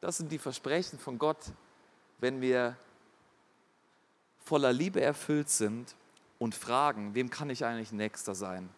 [0.00, 1.38] Das sind die Versprechen von Gott,
[2.18, 2.76] wenn wir
[4.44, 5.94] voller Liebe erfüllt sind
[6.38, 8.68] und fragen, wem kann ich eigentlich Nächster sein,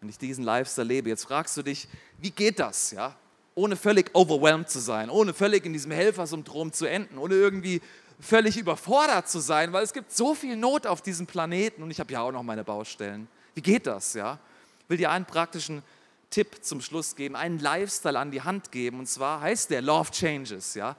[0.00, 1.08] wenn ich diesen Lifestyle lebe.
[1.08, 3.14] Jetzt fragst du dich, wie geht das, ja?
[3.54, 7.82] Ohne völlig overwhelmed zu sein, ohne völlig in diesem Helfersyndrom zu enden, ohne irgendwie
[8.20, 12.00] völlig überfordert zu sein, weil es gibt so viel Not auf diesem Planeten und ich
[12.00, 13.28] habe ja auch noch meine Baustellen.
[13.54, 14.38] Wie geht das, ja?
[14.84, 15.82] Ich will dir einen praktischen
[16.30, 20.10] Tipp zum Schluss geben, einen Lifestyle an die Hand geben und zwar heißt der Love
[20.10, 20.96] Changes, ja?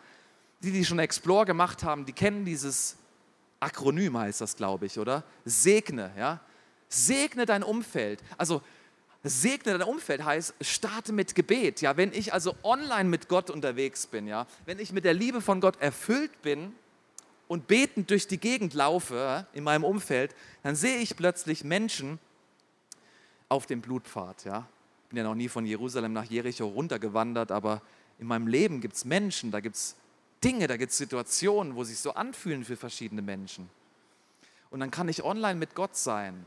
[0.64, 2.98] Die, die schon Explore gemacht haben, die kennen dieses
[3.60, 5.24] Akronym heißt das, glaube ich, oder?
[5.46, 6.40] Segne, ja?
[6.90, 8.22] Segne dein Umfeld.
[8.38, 8.62] Also
[9.24, 11.82] segne dein Umfeld heißt, starte mit Gebet.
[11.82, 15.42] Ja, wenn ich also online mit Gott unterwegs bin, ja, wenn ich mit der Liebe
[15.42, 16.74] von Gott erfüllt bin,
[17.52, 20.34] und betend durch die Gegend laufe in meinem Umfeld,
[20.64, 22.18] dann sehe ich plötzlich Menschen
[23.50, 24.46] auf dem Blutpfad.
[24.46, 24.70] Ja?
[25.04, 27.82] Ich bin ja noch nie von Jerusalem nach Jericho runtergewandert, aber
[28.20, 29.98] in meinem Leben gibt es Menschen, da gibt es
[30.42, 33.70] Dinge, da gibt es Situationen, wo sich so anfühlen für verschiedene Menschen.
[34.70, 36.46] Und dann kann ich online mit Gott sein.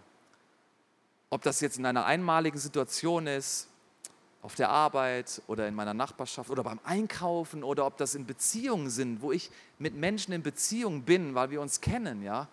[1.28, 3.68] Ob das jetzt in einer einmaligen Situation ist,
[4.44, 8.90] auf der Arbeit oder in meiner Nachbarschaft oder beim Einkaufen oder ob das in Beziehungen
[8.90, 12.46] sind, wo ich mit Menschen in Beziehung bin, weil wir uns kennen, ja,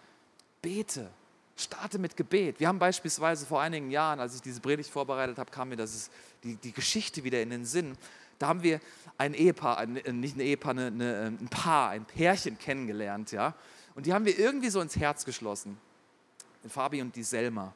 [0.62, 1.10] bete.
[1.58, 2.62] Starte mit Gebet.
[2.62, 6.10] Wir haben beispielsweise vor einigen Jahren, als ich diese Predigt vorbereitet habe, kam mir das
[6.46, 7.98] die, die Geschichte wieder in den Sinn.
[8.40, 8.80] Da haben wir
[9.18, 13.34] ein Ehepaar, ein, äh, nicht ein Ehepaar, eine, eine, äh, ein Paar, ein Pärchen kennengelernt,
[13.34, 13.54] ja.
[13.96, 15.78] Und die haben wir irgendwie so ins Herz geschlossen.
[16.70, 17.74] Fabi und die Selma.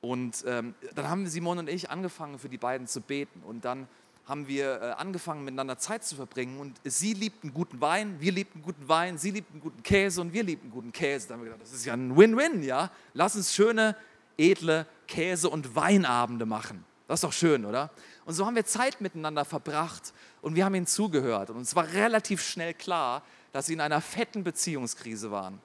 [0.00, 3.42] Und ähm, dann haben Simon und ich angefangen, für die beiden zu beten.
[3.42, 3.86] Und dann
[4.26, 6.58] haben wir äh, angefangen, miteinander Zeit zu verbringen.
[6.60, 10.42] Und sie liebten guten Wein, wir liebten guten Wein, sie liebten guten Käse und wir
[10.42, 11.28] liebten guten Käse.
[11.28, 12.90] Da haben wir gedacht, das ist ja ein Win-Win, ja?
[13.12, 13.96] Lass uns schöne,
[14.38, 16.84] edle Käse- und Weinabende machen.
[17.08, 17.90] Das ist doch schön, oder?
[18.24, 21.50] Und so haben wir Zeit miteinander verbracht und wir haben ihnen zugehört.
[21.50, 25.60] Und es war relativ schnell klar, dass sie in einer fetten Beziehungskrise waren.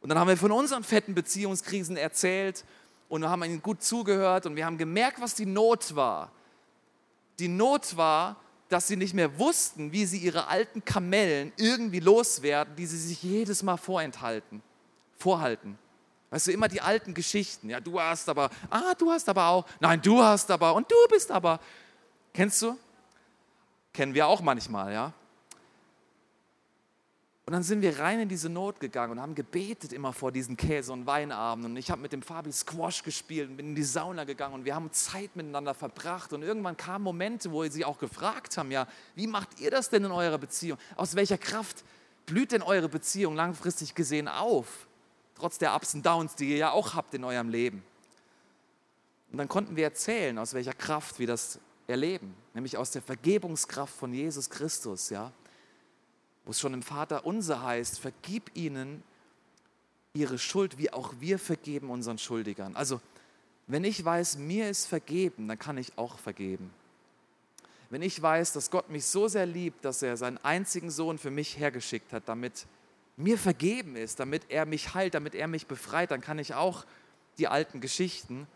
[0.00, 2.64] Und dann haben wir von unseren fetten Beziehungskrisen erzählt
[3.14, 6.32] und haben ihnen gut zugehört und wir haben gemerkt, was die Not war.
[7.38, 8.34] Die Not war,
[8.68, 13.22] dass sie nicht mehr wussten, wie sie ihre alten Kamellen irgendwie loswerden, die sie sich
[13.22, 14.64] jedes Mal vorenthalten,
[15.16, 15.78] vorhalten.
[16.30, 17.70] Weißt du, immer die alten Geschichten.
[17.70, 20.96] Ja, du hast aber, ah, du hast aber auch, nein, du hast aber und du
[21.08, 21.60] bist aber.
[22.32, 22.76] Kennst du?
[23.92, 25.12] Kennen wir auch manchmal, ja?
[27.46, 30.56] Und dann sind wir rein in diese Not gegangen und haben gebetet immer vor diesen
[30.56, 31.72] Käse- und Weinabenden.
[31.72, 34.64] Und ich habe mit dem Fabi Squash gespielt und bin in die Sauna gegangen und
[34.64, 36.32] wir haben Zeit miteinander verbracht.
[36.32, 40.04] Und irgendwann kamen Momente, wo sie auch gefragt haben, ja, wie macht ihr das denn
[40.04, 40.78] in eurer Beziehung?
[40.96, 41.84] Aus welcher Kraft
[42.24, 44.86] blüht denn eure Beziehung langfristig gesehen auf?
[45.34, 47.84] Trotz der Ups und Downs, die ihr ja auch habt in eurem Leben.
[49.32, 53.94] Und dann konnten wir erzählen, aus welcher Kraft wir das erleben, nämlich aus der Vergebungskraft
[53.94, 55.30] von Jesus Christus, ja
[56.44, 59.02] wo es schon im Vater unser heißt, vergib ihnen
[60.12, 62.76] ihre Schuld, wie auch wir vergeben unseren Schuldigern.
[62.76, 63.00] Also,
[63.66, 66.70] wenn ich weiß, mir ist vergeben, dann kann ich auch vergeben.
[67.90, 71.30] Wenn ich weiß, dass Gott mich so sehr liebt, dass er seinen einzigen Sohn für
[71.30, 72.66] mich hergeschickt hat, damit
[73.16, 76.84] mir vergeben ist, damit er mich heilt, damit er mich befreit, dann kann ich auch
[77.38, 78.46] die alten Geschichten,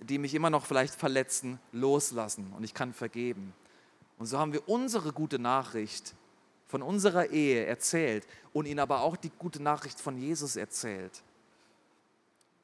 [0.00, 3.52] die mich immer noch vielleicht verletzen, loslassen und ich kann vergeben.
[4.18, 6.14] Und so haben wir unsere gute Nachricht
[6.74, 11.22] von unserer Ehe erzählt und ihnen aber auch die gute Nachricht von Jesus erzählt.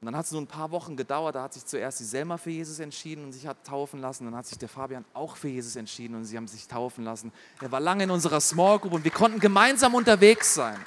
[0.00, 2.36] Und dann hat es nur ein paar Wochen gedauert, da hat sich zuerst die Selma
[2.36, 4.24] für Jesus entschieden und sich hat taufen lassen.
[4.24, 7.30] Dann hat sich der Fabian auch für Jesus entschieden und sie haben sich taufen lassen.
[7.60, 10.84] Er war lange in unserer Small Group und wir konnten gemeinsam unterwegs sein.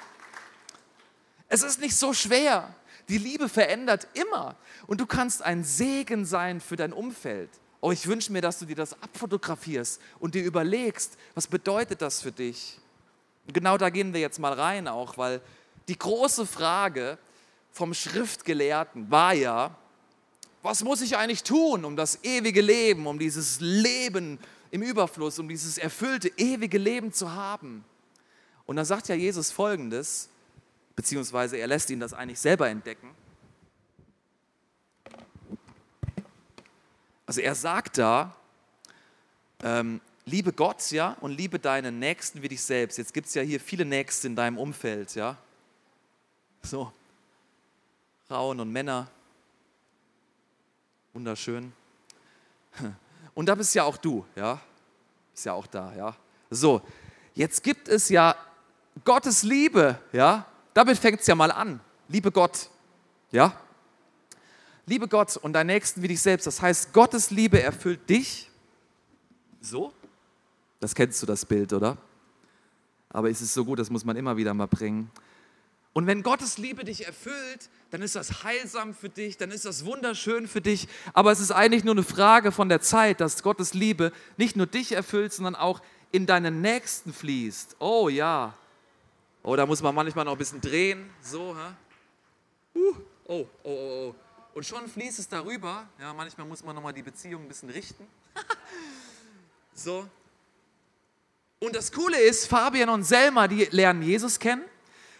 [1.48, 2.76] Es ist nicht so schwer.
[3.08, 4.58] Die Liebe verändert immer.
[4.86, 7.52] Und du kannst ein Segen sein für dein Umfeld.
[7.80, 12.22] Oh, ich wünsche mir, dass du dir das abfotografierst und dir überlegst, was bedeutet das
[12.22, 12.82] für dich?
[13.46, 15.42] Und genau da gehen wir jetzt mal rein auch, weil
[15.88, 17.18] die große Frage
[17.72, 19.76] vom Schriftgelehrten war ja,
[20.62, 24.40] was muss ich eigentlich tun, um das ewige Leben, um dieses Leben
[24.72, 27.84] im Überfluss, um dieses erfüllte ewige Leben zu haben?
[28.66, 30.30] Und dann sagt ja Jesus folgendes,
[30.96, 33.10] beziehungsweise er lässt ihn das eigentlich selber entdecken.
[37.26, 38.36] Also er sagt da,
[39.64, 42.98] ähm, liebe Gott, ja, und liebe deinen Nächsten wie dich selbst.
[42.98, 45.38] Jetzt gibt es ja hier viele Nächste in deinem Umfeld, ja.
[46.62, 46.92] So,
[48.28, 49.10] Frauen und Männer,
[51.14, 51.74] wunderschön.
[53.36, 54.62] Und da bist ja auch du, ja,
[55.32, 56.16] bist ja auch da, ja.
[56.52, 56.82] So,
[57.34, 58.36] jetzt gibt es ja
[59.04, 60.46] Gottes Liebe, ja.
[60.76, 61.80] Damit fängt es ja mal an.
[62.08, 62.70] Liebe Gott,
[63.32, 63.60] ja.
[64.86, 66.46] Liebe Gott und deinen Nächsten wie dich selbst.
[66.46, 68.52] Das heißt, Gottes Liebe erfüllt dich
[69.62, 69.94] so
[70.84, 71.98] das kennst du, das Bild, oder?
[73.08, 75.10] Aber es ist so gut, das muss man immer wieder mal bringen.
[75.94, 79.86] Und wenn Gottes Liebe dich erfüllt, dann ist das heilsam für dich, dann ist das
[79.86, 80.90] wunderschön für dich.
[81.14, 84.66] Aber es ist eigentlich nur eine Frage von der Zeit, dass Gottes Liebe nicht nur
[84.66, 87.78] dich erfüllt, sondern auch in deinen Nächsten fließt.
[87.80, 88.54] Oh ja.
[89.42, 91.10] Oh, da muss man manchmal noch ein bisschen drehen.
[91.22, 92.80] So, hä?
[92.80, 94.16] Uh, oh, oh, oh, oh.
[94.54, 95.88] Und schon fließt es darüber.
[95.98, 98.06] Ja, manchmal muss man nochmal die Beziehung ein bisschen richten.
[99.74, 100.08] so,
[101.64, 104.64] und das Coole ist, Fabian und Selma, die lernen Jesus kennen,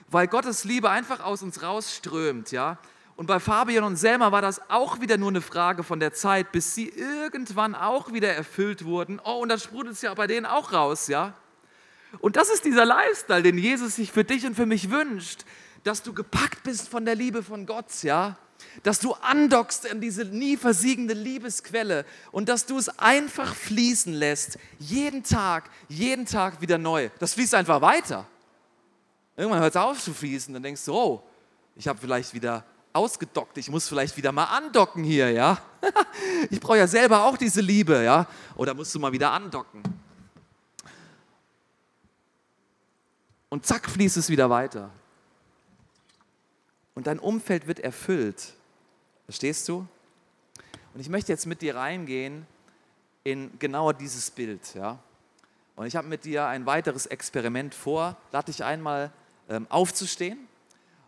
[0.10, 2.78] weil Gottes Liebe einfach aus uns rausströmt, ja.
[3.16, 6.52] Und bei Fabian und Selma war das auch wieder nur eine Frage von der Zeit,
[6.52, 9.22] bis sie irgendwann auch wieder erfüllt wurden.
[9.24, 11.34] Oh, und dann sprudelt es ja bei denen auch raus, ja.
[12.20, 15.46] Und das ist dieser Lifestyle, den Jesus sich für dich und für mich wünscht,
[15.84, 18.38] dass du gepackt bist von der Liebe von Gott, ja
[18.82, 24.58] dass du andockst an diese nie versiegende Liebesquelle und dass du es einfach fließen lässt,
[24.80, 27.10] jeden Tag, jeden Tag wieder neu.
[27.20, 28.26] Das fließt einfach weiter.
[29.38, 31.24] Irgendwann hört es auf zu fließen, dann denkst du, oh,
[31.76, 33.58] ich habe vielleicht wieder ausgedockt.
[33.58, 35.58] Ich muss vielleicht wieder mal andocken hier, ja?
[36.50, 38.28] Ich brauche ja selber auch diese Liebe, ja?
[38.56, 39.82] Oder musst du mal wieder andocken?
[43.50, 44.90] Und zack, fließt es wieder weiter.
[46.96, 48.54] Und dein Umfeld wird erfüllt.
[49.34, 49.88] Verstehst du?
[50.94, 52.46] Und ich möchte jetzt mit dir reingehen
[53.24, 55.00] in genau dieses Bild, ja?
[55.76, 58.16] Und ich habe mit dir ein weiteres Experiment vor.
[58.32, 59.12] Lade dich einmal
[59.50, 60.38] ähm, aufzustehen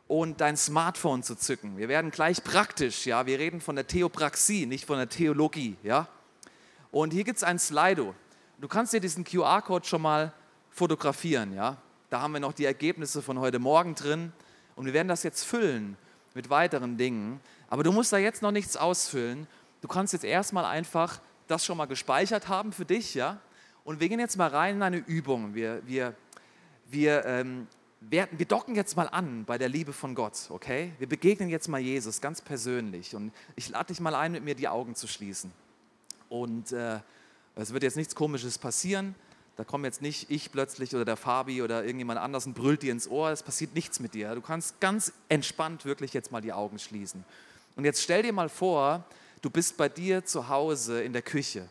[0.07, 1.77] und dein Smartphone zu zücken.
[1.77, 3.27] Wir werden gleich praktisch, ja.
[3.27, 6.07] Wir reden von der Theopraxie, nicht von der Theologie, ja.
[6.89, 8.15] Und hier gibt es ein Slido.
[8.59, 10.33] Du kannst dir diesen QR-Code schon mal
[10.71, 11.77] fotografieren, ja.
[12.09, 14.33] Da haben wir noch die Ergebnisse von heute Morgen drin.
[14.75, 15.95] Und wir werden das jetzt füllen
[16.35, 17.39] mit weiteren Dingen.
[17.67, 19.47] Aber du musst da jetzt noch nichts ausfüllen.
[19.81, 23.39] Du kannst jetzt erstmal einfach das schon mal gespeichert haben für dich, ja.
[23.83, 25.53] Und wir gehen jetzt mal rein in eine Übung.
[25.53, 26.15] Wir, wir,
[26.87, 27.67] wir, ähm,
[28.01, 30.93] werden, wir docken jetzt mal an bei der Liebe von Gott, okay?
[30.97, 33.15] Wir begegnen jetzt mal Jesus ganz persönlich.
[33.15, 35.51] Und ich lade dich mal ein, mit mir die Augen zu schließen.
[36.29, 36.99] Und äh,
[37.55, 39.15] es wird jetzt nichts Komisches passieren.
[39.57, 42.91] Da kommt jetzt nicht ich plötzlich oder der Fabi oder irgendjemand anders und brüllt dir
[42.91, 43.29] ins Ohr.
[43.29, 44.35] Es passiert nichts mit dir.
[44.35, 47.23] Du kannst ganz entspannt wirklich jetzt mal die Augen schließen.
[47.75, 49.03] Und jetzt stell dir mal vor,
[49.41, 51.69] du bist bei dir zu Hause in der Küche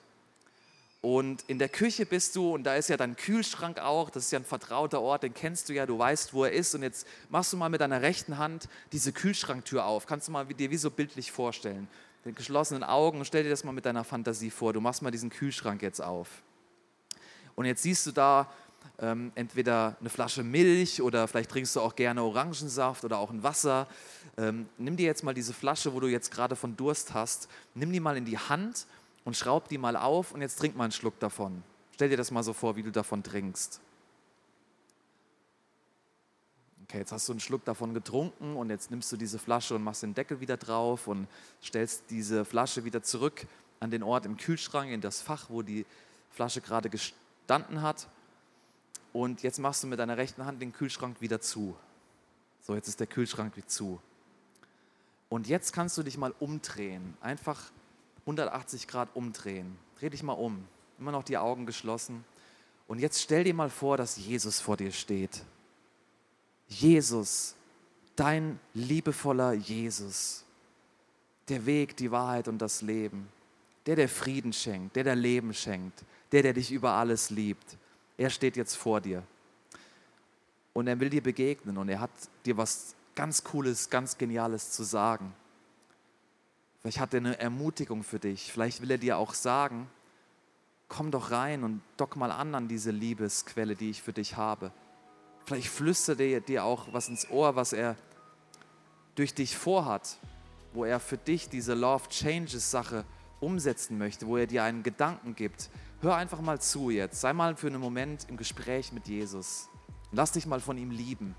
[1.04, 4.30] und in der Küche bist du und da ist ja dein Kühlschrank auch, das ist
[4.30, 6.74] ja ein vertrauter Ort, den kennst du ja, du weißt, wo er ist.
[6.74, 10.06] Und jetzt machst du mal mit deiner rechten Hand diese Kühlschranktür auf.
[10.06, 11.88] Kannst du mal dir wie so bildlich vorstellen.
[12.24, 14.72] Mit geschlossenen Augen, stell dir das mal mit deiner Fantasie vor.
[14.72, 16.42] Du machst mal diesen Kühlschrank jetzt auf.
[17.56, 18.48] Und jetzt siehst du da
[18.98, 23.42] ähm, entweder eine Flasche Milch oder vielleicht trinkst du auch gerne Orangensaft oder auch ein
[23.42, 23.86] Wasser.
[24.36, 27.92] Ähm, nimm dir jetzt mal diese Flasche, wo du jetzt gerade von Durst hast, nimm
[27.92, 28.86] die mal in die Hand
[29.24, 31.62] und schraub die mal auf und jetzt trink mal einen Schluck davon.
[31.92, 33.80] Stell dir das mal so vor, wie du davon trinkst.
[36.84, 39.82] Okay, jetzt hast du einen Schluck davon getrunken und jetzt nimmst du diese Flasche und
[39.82, 41.26] machst den Deckel wieder drauf und
[41.62, 43.46] stellst diese Flasche wieder zurück
[43.80, 45.86] an den Ort im Kühlschrank, in das Fach, wo die
[46.30, 46.90] Flasche gerade
[47.44, 48.08] gestanden hat.
[49.12, 51.76] Und jetzt machst du mit deiner rechten Hand den Kühlschrank wieder zu.
[52.62, 54.00] So, jetzt ist der Kühlschrank wieder zu.
[55.28, 57.16] Und jetzt kannst du dich mal umdrehen.
[57.20, 57.70] Einfach
[58.20, 59.76] 180 Grad umdrehen.
[59.98, 60.66] Dreh dich mal um.
[60.98, 62.24] Immer noch die Augen geschlossen.
[62.88, 65.44] Und jetzt stell dir mal vor, dass Jesus vor dir steht.
[66.66, 67.54] Jesus,
[68.16, 70.44] dein liebevoller Jesus.
[71.48, 73.28] Der Weg, die Wahrheit und das Leben.
[73.86, 76.04] Der, der Frieden schenkt, der, der Leben schenkt,
[76.34, 77.76] der, der dich über alles liebt.
[78.18, 79.22] Er steht jetzt vor dir.
[80.72, 82.10] Und er will dir begegnen und er hat
[82.44, 85.32] dir was ganz Cooles, ganz Geniales zu sagen.
[86.80, 88.52] Vielleicht hat er eine Ermutigung für dich.
[88.52, 89.88] Vielleicht will er dir auch sagen,
[90.88, 94.72] komm doch rein und dock mal an an diese Liebesquelle, die ich für dich habe.
[95.46, 97.94] Vielleicht flüstert er dir auch was ins Ohr, was er
[99.14, 100.18] durch dich vorhat,
[100.72, 103.04] wo er für dich diese Love Changes Sache
[103.38, 105.70] umsetzen möchte, wo er dir einen Gedanken gibt.
[106.04, 107.22] Hör einfach mal zu jetzt.
[107.22, 109.70] Sei mal für einen Moment im Gespräch mit Jesus.
[110.12, 111.34] Lass dich mal von ihm lieben.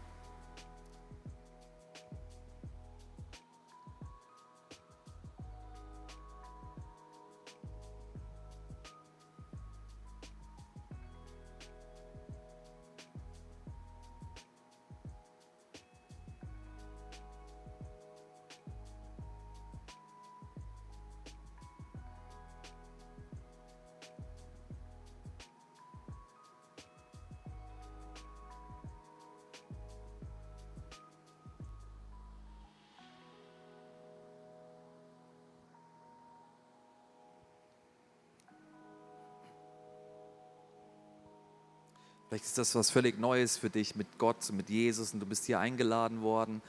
[42.27, 45.45] Vielleicht ist das was völlig Neues für dich mit Gott, mit Jesus und du bist
[45.45, 46.61] hier eingeladen worden.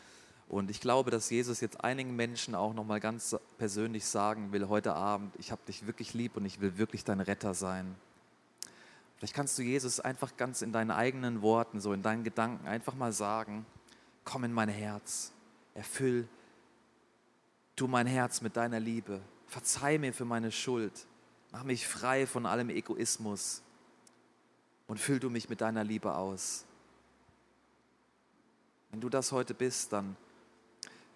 [0.49, 4.95] Und ich glaube, dass Jesus jetzt einigen Menschen auch nochmal ganz persönlich sagen will heute
[4.95, 7.97] Abend, ich habe dich wirklich lieb und ich will wirklich dein Retter sein.
[9.16, 12.95] Vielleicht kannst du Jesus einfach ganz in deinen eigenen Worten, so in deinen Gedanken einfach
[12.95, 13.64] mal sagen,
[14.25, 15.33] komm in mein Herz,
[15.75, 16.29] erfüll
[17.77, 21.07] du mein Herz mit deiner Liebe, verzeih mir für meine Schuld,
[21.53, 23.62] mach mich frei von allem Egoismus,
[24.87, 26.64] und füll du mich mit deiner Liebe aus.
[28.91, 30.16] Wenn du das heute bist, dann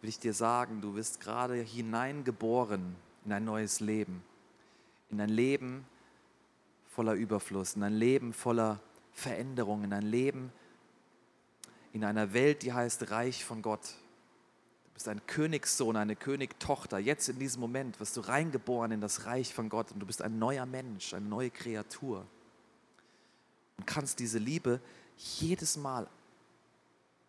[0.01, 4.23] will ich dir sagen, du wirst gerade hineingeboren in ein neues Leben,
[5.11, 5.85] in ein Leben
[6.89, 8.81] voller Überfluss, in ein Leben voller
[9.13, 10.53] Veränderung, in ein Leben
[11.93, 13.83] in einer Welt, die heißt Reich von Gott.
[14.85, 16.99] Du bist ein Königssohn, eine Königtochter.
[16.99, 20.23] Jetzt in diesem Moment wirst du reingeboren in das Reich von Gott und du bist
[20.23, 22.27] ein neuer Mensch, eine neue Kreatur
[23.81, 24.79] und kannst diese Liebe
[25.17, 26.07] jedes Mal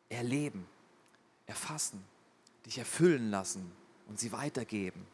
[0.10, 0.68] erleben,
[1.46, 2.04] erfassen,
[2.66, 3.72] dich erfüllen lassen
[4.10, 5.08] und sie weitergeben.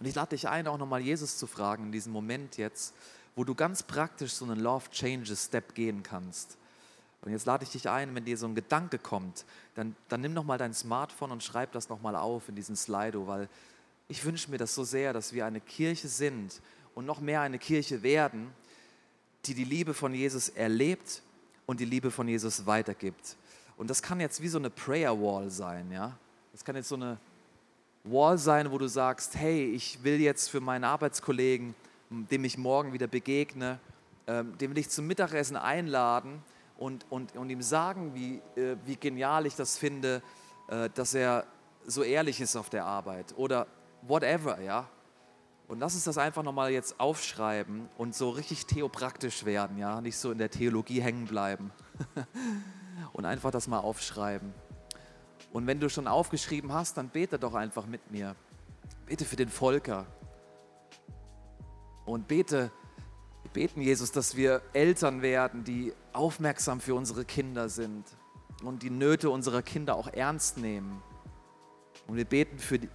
[0.00, 2.94] Und ich lade dich ein, auch nochmal Jesus zu fragen in diesem Moment jetzt,
[3.36, 6.58] wo du ganz praktisch so einen Love Changes Step gehen kannst.
[7.22, 9.44] Und jetzt lade ich dich ein, wenn dir so ein Gedanke kommt,
[9.76, 13.48] dann, dann nimm nochmal dein Smartphone und schreib das nochmal auf in diesen Slido, weil
[14.08, 16.60] ich wünsche mir das so sehr, dass wir eine Kirche sind
[16.96, 18.52] und noch mehr eine Kirche werden,
[19.46, 21.22] die die Liebe von Jesus erlebt
[21.66, 23.36] und die Liebe von Jesus weitergibt.
[23.76, 26.16] Und das kann jetzt wie so eine Prayer Wall sein, ja.
[26.52, 27.18] Das kann jetzt so eine
[28.04, 31.74] Wall sein, wo du sagst, hey, ich will jetzt für meinen Arbeitskollegen,
[32.10, 33.78] dem ich morgen wieder begegne,
[34.26, 36.42] ähm, dem will ich zum Mittagessen einladen
[36.78, 40.22] und, und, und ihm sagen, wie, äh, wie genial ich das finde,
[40.68, 41.44] äh, dass er
[41.86, 43.66] so ehrlich ist auf der Arbeit oder
[44.02, 44.88] whatever, ja.
[45.66, 50.18] Und lass uns das einfach nochmal jetzt aufschreiben und so richtig theopraktisch werden, ja, nicht
[50.18, 51.72] so in der Theologie hängen bleiben.
[53.12, 54.52] und einfach das mal aufschreiben.
[55.52, 58.34] Und wenn du schon aufgeschrieben hast, dann bete doch einfach mit mir.
[59.06, 60.06] Bete für den Volker.
[62.04, 62.70] Und bete,
[63.52, 68.04] beten, Jesus, dass wir Eltern werden, die aufmerksam für unsere Kinder sind
[68.62, 71.02] und die Nöte unserer Kinder auch ernst nehmen.
[72.06, 72.90] Und wir beten für die,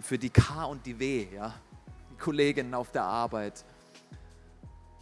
[0.00, 1.54] für die K und die W, ja,
[2.22, 3.64] Kolleginnen auf der Arbeit.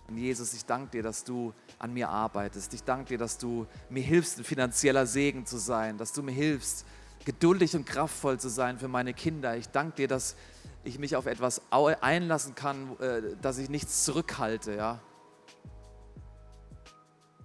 [0.09, 2.75] Und Jesus, ich danke dir, dass du an mir arbeitest.
[2.75, 6.33] Ich danke dir, dass du mir hilfst, ein finanzieller Segen zu sein, dass du mir
[6.33, 6.85] hilfst,
[7.25, 9.57] geduldig und kraftvoll zu sein für meine Kinder.
[9.57, 10.35] Ich danke dir, dass
[10.83, 14.75] ich mich auf etwas einlassen kann, äh, dass ich nichts zurückhalte.
[14.75, 14.99] Ja?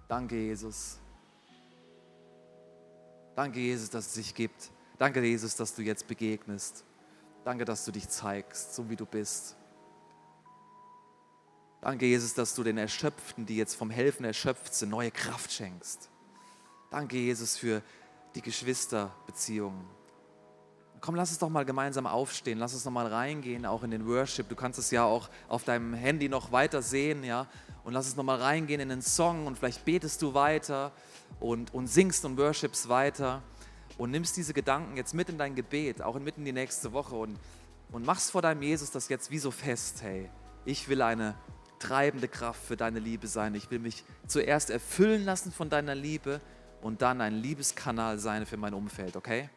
[0.08, 0.98] Danke, Jesus.
[3.36, 4.72] Danke, Jesus, dass es dich gibt.
[4.98, 6.84] Danke, Jesus, dass du jetzt begegnest.
[7.44, 9.56] Danke, dass du dich zeigst, so wie du bist.
[11.86, 16.10] Danke, Jesus, dass du den Erschöpften, die jetzt vom Helfen erschöpft sind, neue Kraft schenkst.
[16.90, 17.80] Danke, Jesus, für
[18.34, 19.84] die Geschwisterbeziehungen.
[21.00, 24.04] Komm, lass es doch mal gemeinsam aufstehen, lass uns noch mal reingehen, auch in den
[24.04, 24.48] Worship.
[24.48, 27.46] Du kannst es ja auch auf deinem Handy noch weiter sehen, ja.
[27.84, 30.90] Und lass es noch mal reingehen in den Song und vielleicht betest du weiter
[31.38, 33.44] und, und singst und worshipst weiter
[33.96, 37.14] und nimmst diese Gedanken jetzt mit in dein Gebet, auch mitten in die nächste Woche
[37.14, 37.38] und,
[37.92, 40.28] und machst vor deinem Jesus das jetzt wie so fest, hey,
[40.64, 41.36] ich will eine
[41.86, 43.54] treibende Kraft für deine Liebe sein.
[43.54, 46.40] Ich will mich zuerst erfüllen lassen von deiner Liebe
[46.82, 49.48] und dann ein Liebeskanal sein für mein Umfeld, okay?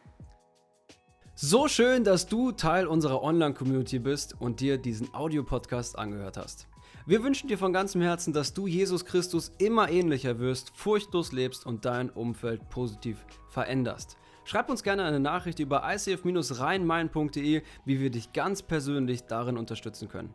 [1.34, 6.68] So schön, dass du Teil unserer Online-Community bist und dir diesen Audiopodcast angehört hast.
[7.06, 11.66] Wir wünschen dir von ganzem Herzen, dass du Jesus Christus immer ähnlicher wirst, furchtlos lebst
[11.66, 14.16] und dein Umfeld positiv veränderst.
[14.44, 20.34] Schreib uns gerne eine Nachricht über icf-rheinmain.de, wie wir dich ganz persönlich darin unterstützen können.